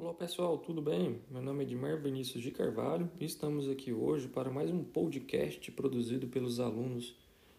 [0.00, 1.20] Olá pessoal, tudo bem?
[1.28, 5.72] Meu nome é Edmar Benício de Carvalho e estamos aqui hoje para mais um podcast
[5.72, 7.16] produzido pelos alunos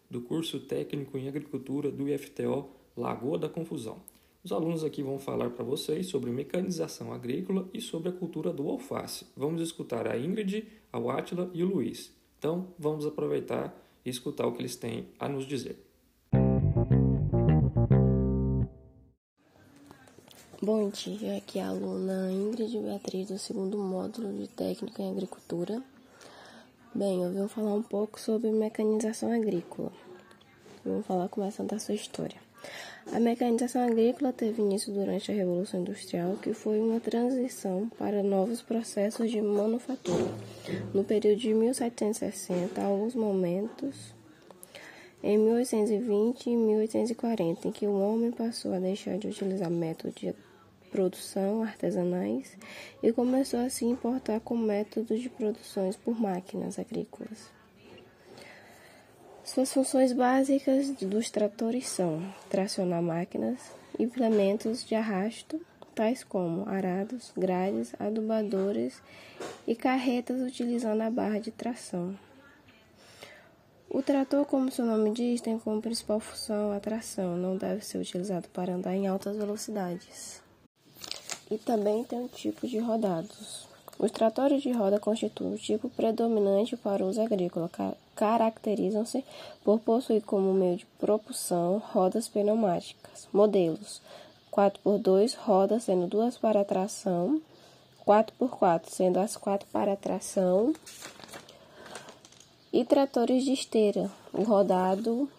[0.09, 3.97] do curso técnico em agricultura do IFTO Lagoa da Confusão.
[4.41, 8.69] Os alunos aqui vão falar para vocês sobre mecanização agrícola e sobre a cultura do
[8.69, 9.25] alface.
[9.35, 12.15] Vamos escutar a Ingrid, a Átila e o Luiz.
[12.37, 15.88] Então, vamos aproveitar e escutar o que eles têm a nos dizer.
[20.62, 25.81] Bom dia, aqui é a aluna Ingrid Beatriz do segundo módulo de Técnica em Agricultura.
[26.94, 29.90] Bem, eu vim falar um pouco sobre mecanização agrícola.
[30.84, 32.36] Vamos falar começando a sua história.
[33.14, 38.62] A mecanização agrícola teve início durante a Revolução Industrial, que foi uma transição para novos
[38.62, 40.28] processos de manufatura.
[40.94, 44.14] No período de 1760, alguns momentos
[45.23, 50.16] em 1820 e 1840, em que o homem passou a deixar de utilizar métodos
[50.89, 52.57] produção artesanais
[53.02, 57.52] e começou a se importar com métodos de produções por máquinas agrícolas.
[59.44, 63.59] Suas funções básicas dos tratores são tracionar máquinas,
[63.97, 65.59] implementos de arrasto,
[65.95, 69.02] tais como arados, grades, adubadores
[69.66, 72.17] e carretas utilizando a barra de tração.
[73.89, 77.97] O trator, como seu nome diz, tem como principal função a tração, não deve ser
[77.97, 80.44] utilizado para andar em altas velocidades
[81.50, 83.67] e também tem um tipo de rodados.
[83.97, 87.69] Os tratores de roda constituem o tipo predominante para uso agrícola.
[88.16, 89.25] Caracterizam-se
[89.64, 93.27] por possuir como meio de propulsão rodas pneumáticas.
[93.33, 94.02] Modelos:
[94.52, 97.42] 4x2 rodas sendo duas para tração,
[98.08, 100.73] 4x4 sendo as quatro para tração
[102.72, 104.09] e tratores de esteira.
[104.31, 105.30] O rodado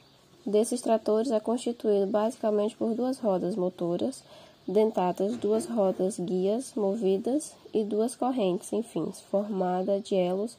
[0.45, 4.23] desses tratores é constituído basicamente por duas rodas motoras
[4.71, 10.57] dentadas, duas rodas guias movidas e duas correntes enfim, formada de elos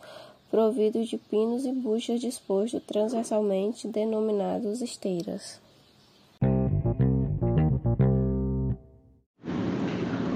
[0.50, 5.62] providos de pinos e buchas dispostos transversalmente, denominados esteiras.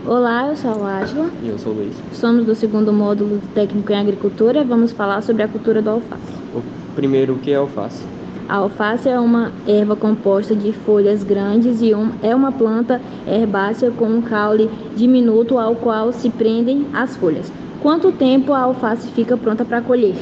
[0.08, 1.32] Olá, eu sou a Átila.
[1.44, 1.96] E eu sou o Luiz.
[2.14, 4.64] Somos do segundo módulo técnico em agricultura.
[4.64, 6.34] Vamos falar sobre a cultura do alface.
[6.54, 6.62] O
[6.94, 8.15] primeiro, o que é alface?
[8.48, 13.90] A alface é uma erva composta de folhas grandes e um, é uma planta herbácea
[13.90, 17.52] com um caule diminuto ao qual se prendem as folhas.
[17.82, 20.16] Quanto tempo a alface fica pronta para colher?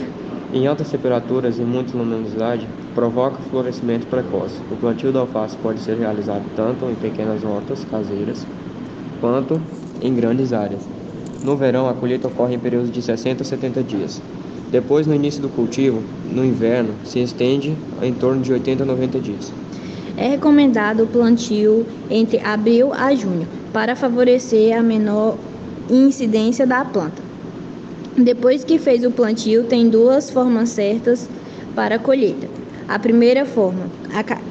[0.53, 4.55] Em altas temperaturas e muita luminosidade, provoca florescimento precoce.
[4.71, 8.47] O plantio da alface pode ser realizado tanto em pequenas hortas caseiras
[9.19, 9.59] quanto
[10.01, 10.87] em grandes áreas.
[11.43, 14.21] No verão, a colheita ocorre em períodos de 60 a 70 dias.
[14.73, 16.01] Depois, no início do cultivo,
[16.31, 19.53] no inverno, se estende em torno de 80 a 90 dias.
[20.17, 25.37] É recomendado o plantio entre abril a junho para favorecer a menor
[25.87, 27.21] incidência da planta.
[28.17, 31.29] Depois que fez o plantio, tem duas formas certas
[31.75, 32.47] para a colheita.
[32.87, 33.91] A primeira forma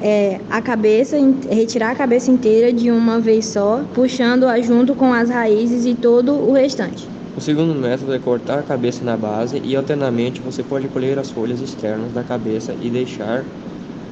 [0.00, 1.16] é a cabeça,
[1.50, 6.32] retirar a cabeça inteira de uma vez só, puxando-a junto com as raízes e todo
[6.32, 7.10] o restante.
[7.34, 11.30] O segundo método é cortar a cabeça na base e alternamente você pode colher as
[11.30, 13.44] folhas externas da cabeça e deixar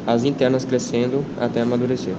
[0.06, 2.14] as internas crescendo até amadurecer.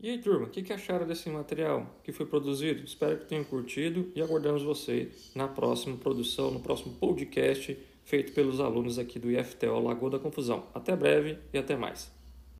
[0.00, 2.84] E aí, turma, o que, acharam desse material que foi produzido?
[2.84, 8.60] Espero que tenham curtido e aguardamos você na próxima produção, no próximo podcast feito pelos
[8.60, 10.64] alunos aqui do IFTO Lagoa da Confusão.
[10.74, 12.13] Até breve e até mais.